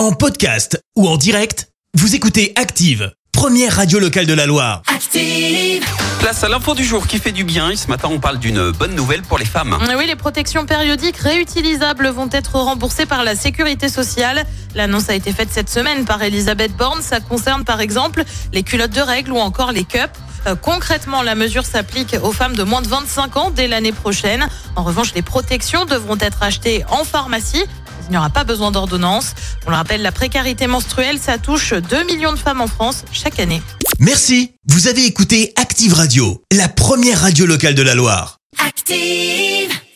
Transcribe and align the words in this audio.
En 0.00 0.12
podcast 0.12 0.82
ou 0.96 1.06
en 1.06 1.18
direct, 1.18 1.68
vous 1.92 2.14
écoutez 2.14 2.54
Active, 2.56 3.12
première 3.32 3.76
radio 3.76 3.98
locale 3.98 4.24
de 4.24 4.32
la 4.32 4.46
Loire. 4.46 4.80
Active. 4.86 5.84
Place 6.20 6.42
à 6.42 6.48
l'info 6.48 6.74
du 6.74 6.84
jour 6.84 7.06
qui 7.06 7.18
fait 7.18 7.32
du 7.32 7.44
bien. 7.44 7.68
Et 7.68 7.76
ce 7.76 7.86
matin, 7.86 8.08
on 8.10 8.18
parle 8.18 8.38
d'une 8.38 8.70
bonne 8.70 8.94
nouvelle 8.94 9.20
pour 9.20 9.36
les 9.36 9.44
femmes. 9.44 9.76
Oui, 9.98 10.06
les 10.06 10.16
protections 10.16 10.64
périodiques 10.64 11.18
réutilisables 11.18 12.08
vont 12.08 12.30
être 12.32 12.54
remboursées 12.54 13.04
par 13.04 13.24
la 13.24 13.36
sécurité 13.36 13.90
sociale. 13.90 14.46
L'annonce 14.74 15.10
a 15.10 15.14
été 15.14 15.32
faite 15.32 15.50
cette 15.52 15.68
semaine 15.68 16.06
par 16.06 16.22
Elisabeth 16.22 16.74
Borne. 16.74 17.02
Ça 17.02 17.20
concerne 17.20 17.64
par 17.64 17.82
exemple 17.82 18.24
les 18.54 18.62
culottes 18.62 18.92
de 18.92 19.02
règles 19.02 19.32
ou 19.32 19.38
encore 19.38 19.70
les 19.70 19.84
cups. 19.84 20.08
Euh, 20.46 20.54
concrètement, 20.54 21.20
la 21.20 21.34
mesure 21.34 21.66
s'applique 21.66 22.16
aux 22.22 22.32
femmes 22.32 22.56
de 22.56 22.62
moins 22.62 22.80
de 22.80 22.88
25 22.88 23.36
ans 23.36 23.50
dès 23.50 23.68
l'année 23.68 23.92
prochaine. 23.92 24.48
En 24.76 24.82
revanche, 24.82 25.12
les 25.14 25.20
protections 25.20 25.84
devront 25.84 26.16
être 26.20 26.42
achetées 26.42 26.84
en 26.88 27.04
pharmacie. 27.04 27.66
Il 28.10 28.14
n'y 28.14 28.18
aura 28.18 28.30
pas 28.30 28.42
besoin 28.42 28.72
d'ordonnance. 28.72 29.34
On 29.66 29.70
le 29.70 29.76
rappelle, 29.76 30.02
la 30.02 30.10
précarité 30.10 30.66
menstruelle, 30.66 31.20
ça 31.20 31.38
touche 31.38 31.74
2 31.74 32.02
millions 32.06 32.32
de 32.32 32.38
femmes 32.38 32.60
en 32.60 32.66
France 32.66 33.04
chaque 33.12 33.38
année. 33.38 33.62
Merci, 34.00 34.50
vous 34.66 34.88
avez 34.88 35.06
écouté 35.06 35.52
Active 35.54 35.94
Radio, 35.94 36.42
la 36.52 36.68
première 36.68 37.20
radio 37.20 37.46
locale 37.46 37.76
de 37.76 37.82
la 37.82 37.94
Loire. 37.94 38.38
Active. 38.66 39.59